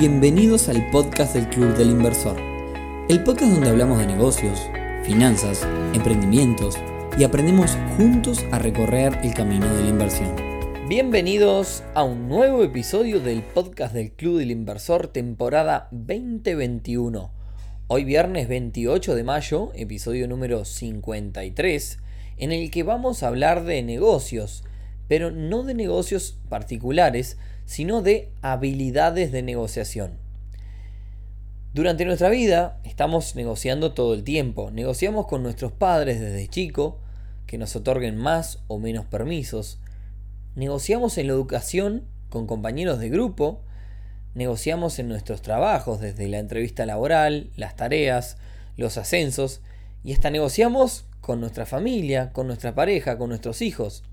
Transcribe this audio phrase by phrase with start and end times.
[0.00, 2.40] Bienvenidos al podcast del Club del Inversor,
[3.10, 4.58] el podcast donde hablamos de negocios,
[5.04, 6.78] finanzas, emprendimientos
[7.18, 10.34] y aprendemos juntos a recorrer el camino de la inversión.
[10.88, 17.30] Bienvenidos a un nuevo episodio del podcast del Club del Inversor temporada 2021.
[17.88, 21.98] Hoy viernes 28 de mayo, episodio número 53,
[22.38, 24.64] en el que vamos a hablar de negocios,
[25.10, 30.12] pero no de negocios particulares, sino de habilidades de negociación.
[31.74, 34.70] Durante nuestra vida estamos negociando todo el tiempo.
[34.70, 37.00] Negociamos con nuestros padres desde chico,
[37.48, 39.80] que nos otorguen más o menos permisos.
[40.54, 43.62] Negociamos en la educación con compañeros de grupo.
[44.36, 48.36] Negociamos en nuestros trabajos, desde la entrevista laboral, las tareas,
[48.76, 49.60] los ascensos.
[50.04, 54.04] Y hasta negociamos con nuestra familia, con nuestra pareja, con nuestros hijos.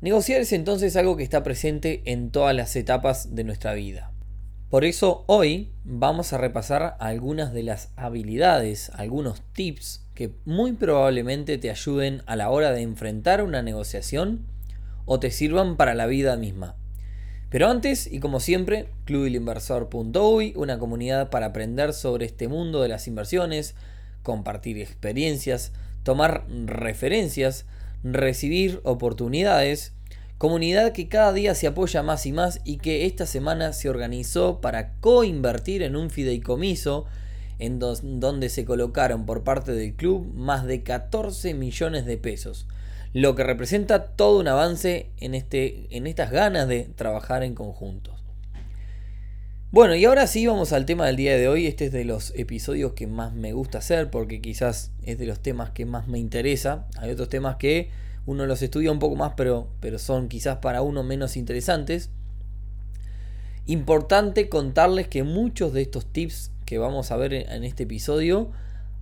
[0.00, 4.12] Negociar es entonces algo que está presente en todas las etapas de nuestra vida.
[4.70, 11.58] Por eso hoy vamos a repasar algunas de las habilidades, algunos tips que muy probablemente
[11.58, 14.46] te ayuden a la hora de enfrentar una negociación
[15.04, 16.76] o te sirvan para la vida misma.
[17.50, 23.06] Pero antes, y como siempre, clubilinversor.uy, una comunidad para aprender sobre este mundo de las
[23.06, 23.74] inversiones,
[24.22, 25.72] compartir experiencias,
[26.04, 27.66] tomar referencias,
[28.02, 29.92] recibir oportunidades,
[30.38, 34.60] comunidad que cada día se apoya más y más y que esta semana se organizó
[34.60, 37.06] para coinvertir en un fideicomiso
[37.58, 42.66] en donde se colocaron por parte del club más de 14 millones de pesos,
[43.12, 48.19] lo que representa todo un avance en, este, en estas ganas de trabajar en conjuntos.
[49.72, 51.68] Bueno, y ahora sí vamos al tema del día de hoy.
[51.68, 55.38] Este es de los episodios que más me gusta hacer porque quizás es de los
[55.38, 56.88] temas que más me interesa.
[56.98, 57.88] Hay otros temas que
[58.26, 62.10] uno los estudia un poco más, pero, pero son quizás para uno menos interesantes.
[63.64, 68.50] Importante contarles que muchos de estos tips que vamos a ver en este episodio,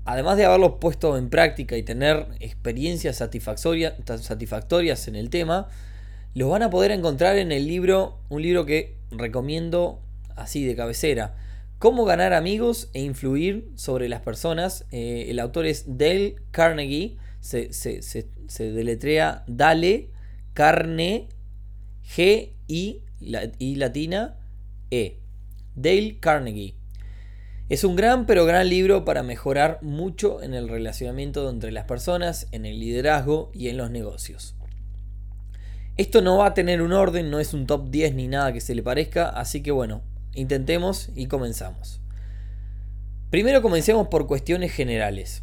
[0.05, 5.71] además de haberlos puesto en práctica y tener experiencias satisfactorias en el tema,
[6.35, 10.03] los van a poder encontrar en el libro, un libro que recomiendo
[10.39, 11.37] así de cabecera.
[11.79, 14.85] Cómo ganar amigos e influir sobre las personas.
[14.91, 17.19] Eh, el autor es Dale Carnegie.
[17.41, 17.69] Se,
[18.59, 20.11] deletrea Dale
[20.55, 21.29] Carne
[22.17, 23.03] G I,
[23.59, 24.37] y latina
[24.91, 25.19] E.
[25.77, 26.75] Dale Carnegie.
[27.69, 32.49] Es un gran pero gran libro para mejorar mucho en el relacionamiento entre las personas,
[32.51, 34.57] en el liderazgo y en los negocios.
[35.99, 38.61] Esto no va a tener un orden, no es un top 10 ni nada que
[38.61, 40.03] se le parezca, así que bueno,
[40.39, 42.01] Intentemos y comenzamos.
[43.29, 45.43] Primero comencemos por cuestiones generales.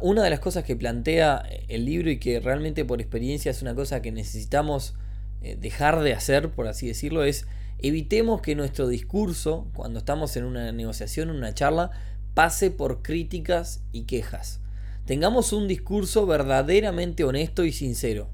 [0.00, 3.76] Una de las cosas que plantea el libro y que realmente por experiencia es una
[3.76, 4.96] cosa que necesitamos
[5.42, 7.46] eh, dejar de hacer, por así decirlo, es
[7.78, 11.92] evitemos que nuestro discurso, cuando estamos en una negociación, en una charla,
[12.34, 14.58] pase por críticas y quejas.
[15.04, 18.28] Tengamos un discurso verdaderamente honesto y sincero.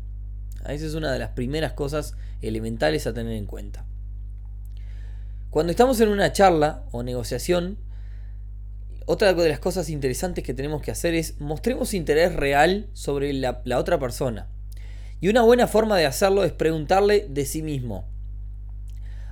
[0.66, 3.84] Esa es una de las primeras cosas elementales a tener en cuenta.
[5.53, 7.77] Cuando estamos en una charla o negociación,
[9.05, 13.61] otra de las cosas interesantes que tenemos que hacer es mostremos interés real sobre la,
[13.77, 14.49] otra persona.
[15.21, 18.09] Y una buena forma de hacerlo es preguntarle de sí mismo.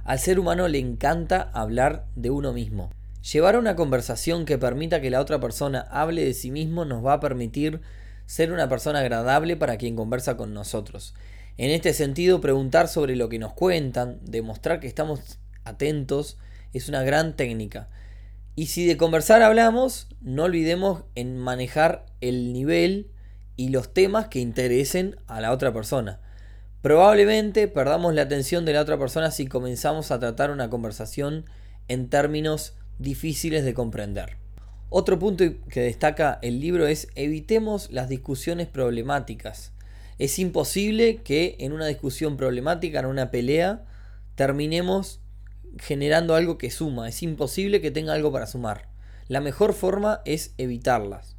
[0.05, 2.91] Al ser humano le encanta hablar de uno mismo.
[3.33, 7.15] Llevar una conversación que permita que la otra persona hable de sí mismo nos va
[7.15, 7.81] a permitir
[8.27, 11.15] ser una persona agradable para quien conversa con nosotros.
[11.57, 16.39] En este sentido, preguntar sobre lo que nos cuentan, demostrar que estamos atentos,
[16.73, 17.89] es una gran técnica.
[18.57, 23.11] Y si de conversar hablamos, no olvidemos en manejar el nivel
[23.57, 26.21] y los temas que interesen a la otra persona.
[26.83, 31.45] Probablemente perdamos la atención de la otra persona si comenzamos a tratar una conversación
[31.89, 34.37] en términos difíciles de comprender.
[34.89, 39.73] Otro punto que destaca el libro es evitemos las discusiones problemáticas.
[40.19, 43.85] Es imposible que en una discusión problemática, en una pelea,
[44.35, 45.21] terminemos
[45.79, 47.09] generando algo que suma.
[47.09, 48.89] Es imposible que tenga algo para sumar.
[49.29, 51.37] La mejor forma es evitarlas.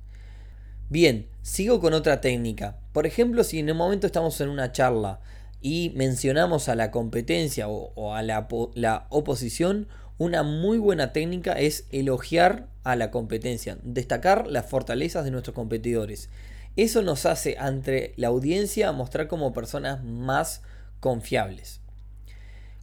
[0.89, 2.77] Bien, sigo con otra técnica.
[2.93, 5.19] Por ejemplo, si en un momento estamos en una charla
[5.61, 9.87] y mencionamos a la competencia o, a la, la oposición,
[10.17, 16.29] una muy buena técnica es elogiar a la competencia, destacar las fortalezas de nuestros competidores.
[16.77, 20.61] Eso nos hace ante la audiencia mostrar como personas más
[21.01, 21.80] confiables.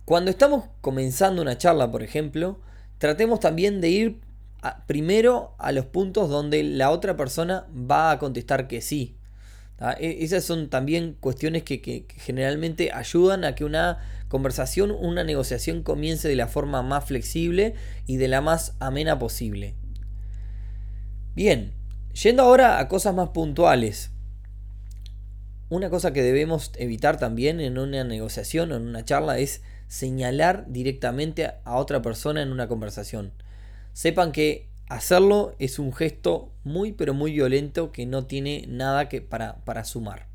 [0.08, 2.62] Cuando estamos comenzando una charla, por ejemplo,
[2.96, 4.20] tratemos también de ir
[4.86, 9.18] primero a los puntos donde la otra persona va a contestar que sí.
[10.00, 16.26] E, esas son también cuestiones que, generalmente ayudan a que una conversación, una negociación comience
[16.26, 17.74] de la forma más flexible
[18.06, 19.74] y de la más amena posible.
[21.34, 21.74] Bien,
[22.14, 24.10] yendo ahora a cosas más puntuales.
[25.68, 30.66] Una cosa que debemos evitar también en una negociación o en una charla es señalar
[30.68, 33.32] directamente a otra persona en una conversación.
[33.92, 39.20] Sepan que hacerlo es un gesto muy pero muy violento que no tiene nada que
[39.20, 40.26] para, para sumar.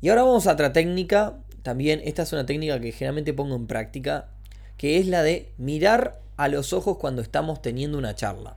[0.00, 3.66] Y ahora vamos a otra técnica, también esta es una técnica que generalmente pongo en
[3.66, 4.28] práctica,
[4.76, 8.56] que es la de mirar a los ojos cuando estamos teniendo una charla.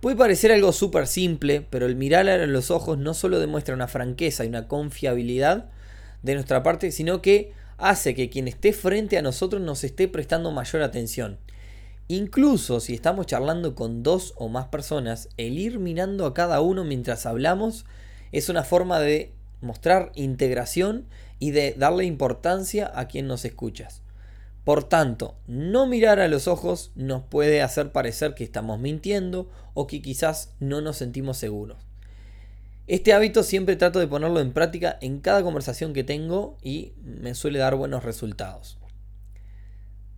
[0.00, 3.88] Puede parecer algo súper simple, pero el mirar a los ojos no solo demuestra una
[3.88, 5.70] franqueza y una confiabilidad
[6.22, 10.50] de nuestra parte, sino que hace que quien esté frente a nosotros nos esté prestando
[10.50, 11.38] mayor atención.
[12.08, 16.84] Incluso si estamos charlando con dos o más personas, el ir mirando a cada uno
[16.84, 17.84] mientras hablamos
[18.32, 21.06] es una forma de mostrar integración
[21.38, 24.02] y de darle importancia a quien nos escuchas.
[24.64, 29.86] Por tanto, no mirar a los ojos nos puede hacer parecer que estamos mintiendo o
[29.86, 31.85] que quizás no nos sentimos seguros.
[32.86, 37.34] Este hábito siempre trato de ponerlo en práctica en cada conversación que tengo y me
[37.34, 38.78] suele dar buenos resultados.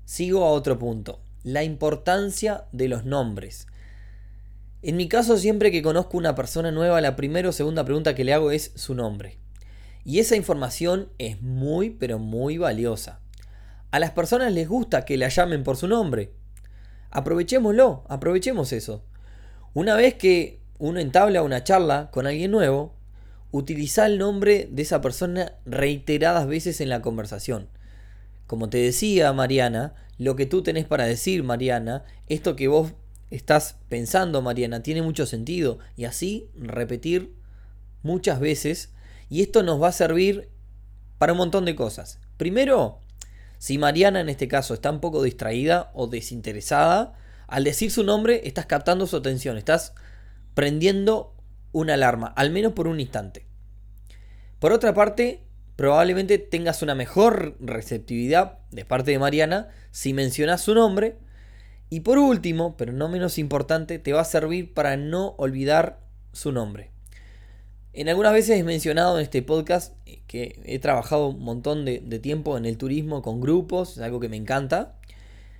[0.04, 3.68] Sigo a otro punto, la importancia de los nombres.
[4.82, 8.24] En mi caso, siempre que conozco una persona nueva, la primera o segunda pregunta que
[8.24, 9.38] le hago es su nombre.
[10.04, 13.20] Y esa información es muy, pero muy valiosa.
[13.90, 16.32] A las personas les gusta que la llamen por su nombre.
[17.10, 19.02] Aprovechémoslo, aprovechemos eso.
[19.72, 22.94] Una vez que uno entabla una charla con alguien nuevo,
[23.50, 27.68] utiliza el nombre de esa persona reiteradas veces en la conversación.
[28.46, 32.92] Como te decía Mariana, lo que tú tenés para decir, Mariana, esto que vos
[33.30, 35.78] estás pensando, Mariana, tiene mucho sentido.
[35.96, 37.34] Y así repetir
[38.02, 38.90] muchas veces.
[39.28, 40.48] Y esto nos va a servir
[41.18, 42.18] para un montón de cosas.
[42.36, 43.00] Primero,
[43.58, 47.14] si Mariana en este caso está un poco distraída o desinteresada,
[47.46, 49.94] al decir su nombre estás captando su atención, estás
[50.58, 51.36] prendiendo
[51.70, 53.46] una alarma, al menos por un instante.
[54.58, 55.44] Por otra parte,
[55.76, 61.16] probablemente tengas una mejor receptividad de parte de Mariana si mencionas su nombre.
[61.90, 66.00] Y por último, pero no menos importante, te va a servir para no olvidar
[66.32, 66.90] su nombre.
[67.92, 69.94] En algunas veces he mencionado en este podcast
[70.26, 74.28] que he trabajado un montón de, tiempo en el turismo con grupos, es algo que
[74.28, 74.98] me encanta.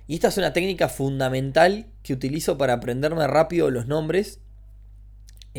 [0.07, 4.41] Y esta es una técnica fundamental que utilizo para aprenderme rápido los nombres,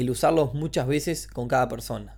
[0.00, 2.17] el usarlos muchas veces con cada persona.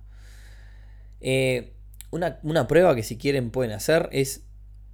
[1.21, 1.73] Eh,
[2.11, 4.43] una, una, prueba que si quieren pueden hacer es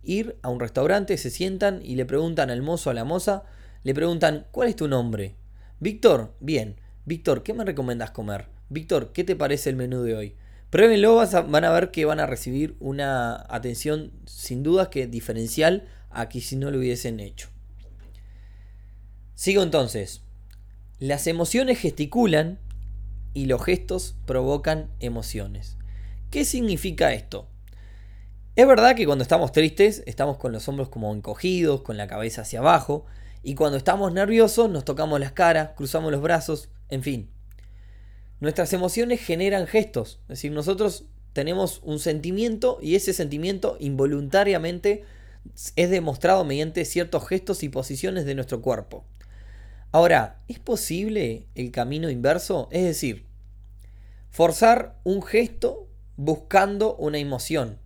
[0.03, 3.43] ir a un restaurante, se sientan y le preguntan al mozo a la moza,
[3.83, 5.35] le preguntan, ¿cuál es tu nombre?
[5.79, 6.79] Víctor, bien.
[7.05, 8.47] Víctor, ¿qué me recomiendas comer?
[8.69, 10.35] Víctor, ¿qué te parece el menú de hoy?
[10.69, 11.15] Pruébenlo,
[11.47, 16.41] van a ver que van a recibir una atención sin dudas que diferencial a que
[16.41, 17.49] si no lo hubiesen hecho.
[19.33, 20.21] Sigo entonces.
[20.99, 22.59] Las emociones gesticulan
[23.33, 25.77] y los gestos provocan emociones.
[26.31, 27.47] ¿Qué significa esto?
[28.55, 32.41] Es verdad que cuando estamos tristes estamos con los hombros como encogidos, con la cabeza
[32.41, 33.05] hacia abajo,
[33.41, 37.29] y cuando estamos nerviosos nos tocamos las caras, cruzamos los brazos, en fin.
[38.39, 45.03] Nuestras emociones generan gestos, es decir, nosotros tenemos un sentimiento y ese sentimiento involuntariamente
[45.75, 49.05] es demostrado mediante ciertos gestos y posiciones de nuestro cuerpo.
[49.91, 52.67] Ahora, ¿es posible el camino inverso?
[52.71, 53.25] Es decir,
[54.29, 57.79] forzar un gesto buscando una emoción.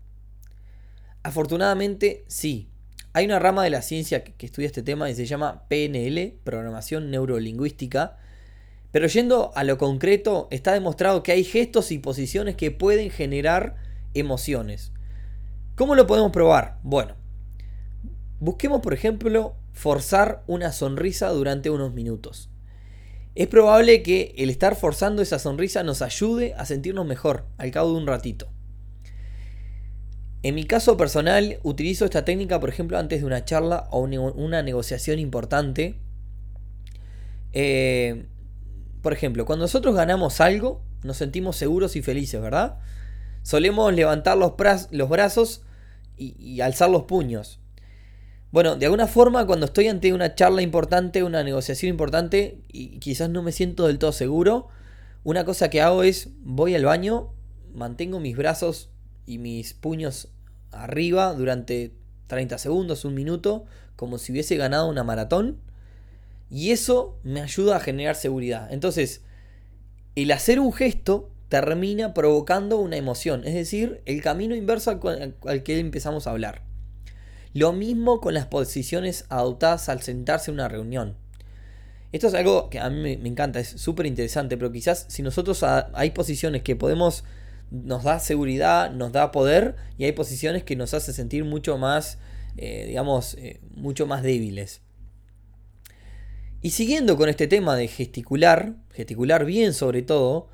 [1.23, 2.69] Afortunadamente, sí.
[3.13, 7.11] Hay una rama de la ciencia que, estudia este tema y se llama PNL, Programación
[7.11, 8.17] Neurolingüística,
[8.91, 13.75] pero yendo a lo concreto, está demostrado que hay gestos y posiciones que pueden generar
[14.13, 14.91] emociones.
[15.75, 16.79] ¿Cómo lo podemos probar?
[16.83, 17.15] Bueno,
[18.39, 22.49] busquemos por ejemplo forzar una sonrisa durante unos minutos.
[23.35, 27.91] Es probable que el estar forzando esa sonrisa nos ayude a sentirnos mejor al cabo
[27.91, 28.53] de un ratito.
[30.43, 34.61] En mi caso personal utilizo esta técnica por ejemplo antes de una charla o una
[34.61, 35.95] negociación importante.
[37.53, 38.27] Eh,
[39.01, 42.77] por ejemplo, cuando nosotros ganamos algo, nos sentimos seguros y felices, ¿verdad?
[43.41, 45.63] Solemos levantar los, brazos
[46.17, 47.59] y, alzar los puños.
[48.53, 53.27] Bueno, de alguna forma, cuando estoy ante una charla importante, una negociación importante, y quizás
[53.31, 54.67] no me siento del todo seguro,
[55.23, 57.33] una cosa que hago es voy al baño,
[57.73, 58.91] mantengo mis brazos
[59.25, 60.27] y mis puños
[60.71, 61.95] arriba durante
[62.27, 65.57] 30 segundos, un minuto, como si hubiese ganado una maratón
[66.51, 68.71] y eso me ayuda a generar seguridad.
[68.71, 69.23] Entonces,
[70.15, 73.47] el hacer un gesto termina provocando una emoción.
[73.47, 76.61] Es decir, el camino inverso al, que empezamos a hablar.
[77.53, 81.15] Lo mismo con las posiciones adoptadas al sentarse en una reunión.
[82.11, 85.63] Esto es algo que a mí me, encanta, es súper interesante, pero quizás si nosotros
[85.63, 87.23] hay posiciones que podemos,
[87.71, 92.19] nos da seguridad, nos da poder, y hay posiciones que nos hace sentir mucho más,
[92.57, 94.81] eh, digamos, eh, mucho más débiles.
[96.61, 100.49] Y siguiendo con este tema de gesticular, gesticular bien sobre todo,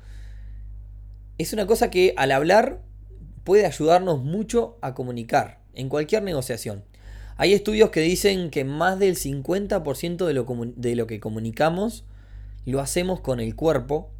[1.38, 2.82] es una cosa que al hablar
[3.44, 6.84] puede ayudarnos mucho a comunicar en cualquier negociación.
[7.40, 12.04] Hay estudios que dicen que más del 50% de lo, de lo que comunicamos
[12.66, 14.10] lo hacemos con el cuerpo.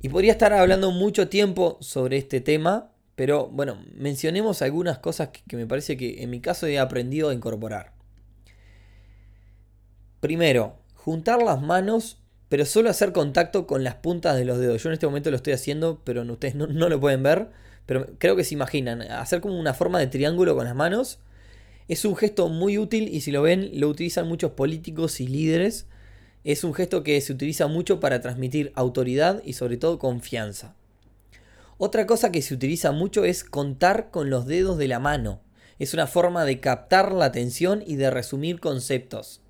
[0.00, 5.54] Y podría estar hablando mucho tiempo sobre este tema, pero bueno, mencionemos algunas cosas que,
[5.58, 7.92] me parece que en mi caso he aprendido a incorporar.
[10.20, 14.82] Primero, juntar las manos, pero solo hacer contacto con las puntas de los dedos.
[14.82, 17.50] Yo en este momento lo estoy haciendo, pero ustedes no, no lo pueden ver.
[17.84, 19.02] Pero creo que se imaginan.
[19.02, 21.18] Hacer como una forma de triángulo con las manos
[21.86, 25.86] es un gesto muy útil y si lo ven lo utilizan muchos políticos y líderes.
[26.42, 30.74] Es un gesto que se utiliza mucho para transmitir autoridad y sobre todo confianza.
[31.76, 35.40] Otra cosa que se utiliza mucho es contar con los dedos de la mano.
[35.78, 39.40] Es una forma de captar la atención y de resumir conceptos.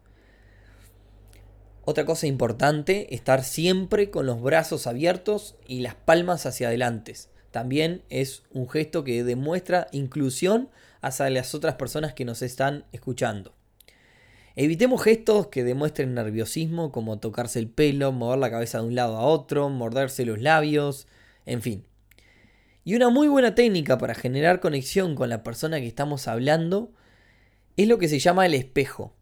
[1.84, 7.14] Otra cosa importante, estar siempre con los brazos abiertos y las palmas hacia adelante.
[7.50, 10.70] También es un gesto que demuestra inclusión
[11.06, 13.54] hacia las otras personas que nos están escuchando.
[14.56, 19.16] Evitemos gestos que demuestren nerviosismo, como tocarse el pelo, mover la cabeza de un lado
[19.16, 21.08] a otro, morderse los labios,
[21.44, 21.84] en fin.
[22.84, 26.92] Y una muy buena técnica para generar conexión con la persona que estamos hablando
[27.76, 29.12] es lo que se llama el espejo.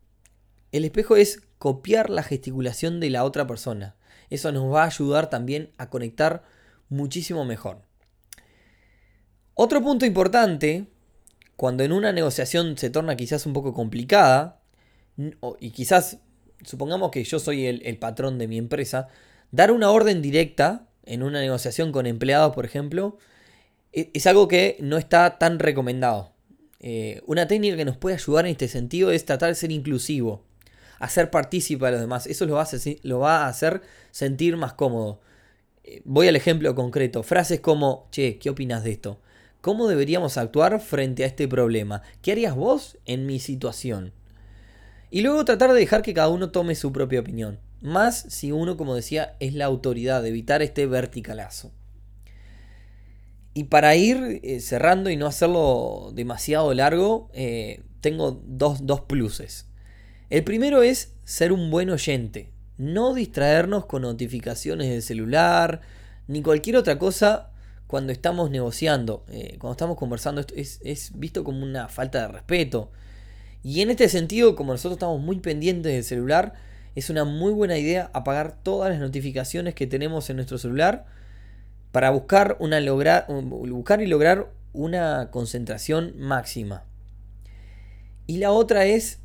[0.70, 3.96] El espejo es copiar la gesticulación de la otra persona.
[4.30, 6.42] Eso nos va a ayudar también a conectar
[6.88, 7.82] muchísimo mejor.
[9.54, 10.88] Otro punto importante
[11.56, 14.62] cuando en una negociación se torna quizás un poco complicada,
[15.60, 16.18] y quizás,
[16.64, 19.08] supongamos que yo soy el, patrón de mi empresa,
[19.50, 23.18] dar una orden directa en una negociación con empleados, por ejemplo,
[23.92, 26.32] e, es, algo que no está tan recomendado.
[26.80, 30.44] Eh, una técnica que nos puede ayudar en este sentido es tratar de ser inclusivo,
[30.98, 32.26] hacer partícipe a los demás.
[32.26, 35.20] Eso lo va a hacer, lo va a hacer sentir más cómodo.
[35.84, 37.22] Eh, voy al ejemplo concreto.
[37.22, 39.20] Frases como, che, ¿qué opinas de esto?
[39.62, 42.02] ¿Cómo deberíamos actuar frente a este problema?
[42.20, 44.12] ¿Qué harías vos en mi situación?
[45.08, 47.60] Y luego tratar de dejar que cada uno tome su propia opinión.
[47.80, 51.70] Más si uno, como decía, es la autoridad, de evitar este verticalazo.
[53.54, 59.68] Y para ir eh, cerrando y no hacerlo demasiado largo, eh, tengo dos, dos pluses.
[60.28, 62.50] El primero es ser un buen oyente.
[62.78, 65.82] No distraernos con notificaciones del celular,
[66.26, 67.51] ni cualquier otra cosa
[67.92, 72.90] cuando estamos negociando, eh, cuando estamos conversando, es, visto como una falta de respeto.
[73.62, 76.54] Y en este sentido, como nosotros estamos muy pendientes del celular,
[76.94, 81.04] es una muy buena idea apagar todas las notificaciones que tenemos en nuestro celular
[81.90, 86.84] para buscar, una lograr, buscar y lograr una concentración máxima.
[88.26, 89.18] Y la otra es,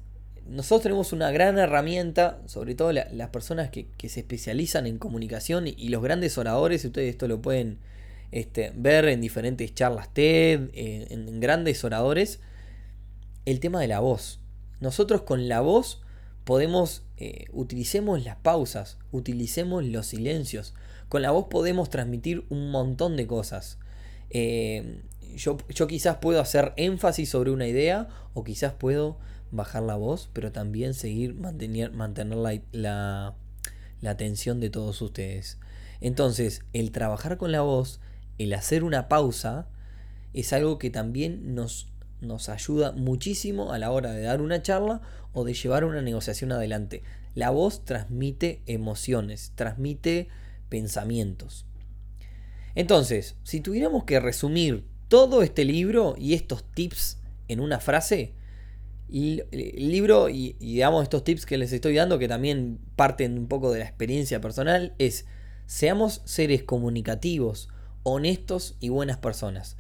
[0.45, 5.87] nosotros tenemos una gran herramienta, sobre todo las personas que, se especializan en comunicación y,
[5.87, 7.79] los grandes oradores, ustedes esto lo pueden
[8.31, 12.39] este, ver en diferentes charlas TED, en grandes oradores,
[13.45, 14.41] el tema de la voz.
[14.79, 16.01] Nosotros con la voz
[16.43, 20.73] podemos, eh, utilicemos las pausas, utilicemos los silencios.
[21.09, 23.79] Con la voz podemos transmitir un montón de cosas.
[24.29, 25.01] Eh,
[25.35, 29.17] yo, yo, quizás puedo hacer énfasis sobre una idea o quizás puedo
[29.51, 33.35] bajar la voz, pero también seguir mantener, mantener la, la,
[34.01, 35.57] la atención de todos ustedes.
[36.01, 37.99] Entonces, el trabajar con la voz
[38.37, 39.67] el hacer una pausa
[40.33, 41.87] es algo que también nos,
[42.21, 45.01] nos ayuda muchísimo a la hora de dar una charla
[45.33, 47.03] o de llevar una negociación adelante.
[47.35, 50.27] La voz transmite emociones, transmite
[50.69, 51.65] pensamientos.
[52.75, 58.33] Entonces, si tuviéramos que resumir todo este libro y estos tips en una frase,
[59.11, 63.71] el libro y, digamos estos tips que les estoy dando, que también parten un poco
[63.71, 65.25] de la experiencia personal, es
[65.65, 67.69] seamos seres comunicativos,
[68.07, 69.75] honestos y buenas personas.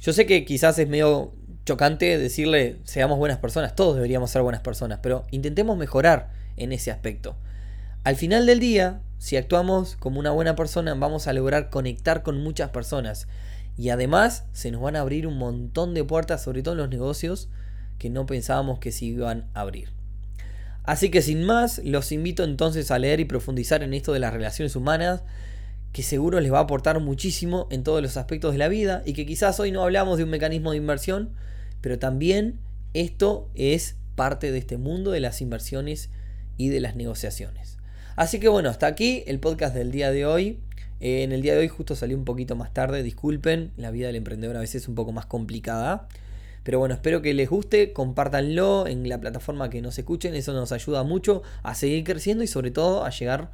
[0.00, 1.32] Yo sé que quizás es medio
[1.64, 6.90] chocante decirle seamos buenas personas, todos deberíamos ser buenas personas, pero intentemos mejorar en ese
[6.90, 7.36] aspecto.
[8.02, 12.42] Al final del día, si actuamos como una buena persona, vamos a lograr conectar con
[12.42, 13.28] muchas personas
[13.76, 16.88] y además se nos van a abrir un montón de puertas, sobre todo en los
[16.88, 17.48] negocios,
[17.98, 19.90] que no pensábamos que se iban a abrir.
[20.82, 24.32] Así que sin más, los invito entonces a leer y profundizar en esto de las
[24.32, 25.22] relaciones humanas
[25.92, 29.12] que seguro les va a aportar muchísimo en todos los aspectos de la vida y
[29.12, 31.30] que quizás hoy no hablamos de un mecanismo de inversión,
[31.80, 32.58] pero también
[32.94, 36.10] esto es parte de este mundo de las inversiones
[36.56, 37.78] y de las negociaciones.
[38.16, 40.60] Así que bueno, hasta aquí el podcast del día de hoy.
[41.00, 44.06] Eh, en el día de hoy justo salió un poquito más tarde, disculpen, la vida
[44.06, 46.08] del emprendedor a veces es un poco más complicada.
[46.62, 50.70] Pero bueno, espero que les guste, compártanlo en la plataforma que nos escuchen, eso nos
[50.70, 53.50] ayuda mucho a seguir creciendo y sobre todo a llegar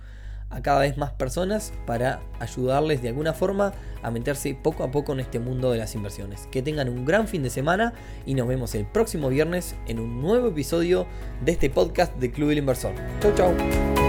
[0.50, 5.12] a cada vez más personas para ayudarles de alguna forma a meterse poco a poco
[5.12, 6.46] en este mundo de las inversiones.
[6.50, 7.92] Que tengan un gran fin de semana
[8.26, 11.06] y nos vemos el próximo viernes en un nuevo episodio
[11.44, 12.94] de este podcast de Club del Inversor.
[13.20, 14.07] Chau chau.